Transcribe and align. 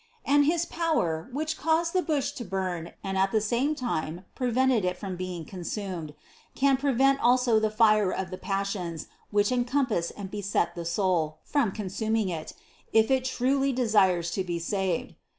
And 0.25 0.45
his 0.47 0.65
power, 0.65 1.29
which 1.31 1.57
caused 1.59 1.93
the 1.93 2.01
bush 2.01 2.31
to 2.31 2.43
burn 2.43 2.93
and 3.03 3.19
at 3.19 3.31
the 3.31 3.39
same 3.39 3.75
time 3.75 4.25
prevented 4.33 4.83
it 4.83 4.97
from 4.97 5.15
being 5.15 5.45
con 5.45 5.59
sumed, 5.59 6.15
can 6.55 6.75
prevent 6.75 7.19
also 7.19 7.59
the 7.59 7.69
fire 7.69 8.11
of 8.11 8.31
the 8.31 8.37
passions 8.39 9.05
which 9.29 9.51
encompass 9.51 10.09
and 10.09 10.31
beset 10.31 10.73
the 10.73 10.85
soul, 10.85 11.37
from 11.43 11.71
consuming 11.71 12.29
it, 12.29 12.53
if 12.91 13.05
it 13.11 13.15
THE 13.15 13.15
CONCEPTION 13.17 13.37
27 13.37 13.37
truly 13.59 13.73
desires 13.73 14.31
to 14.31 14.43
be 14.43 14.57
saved. 14.57 15.13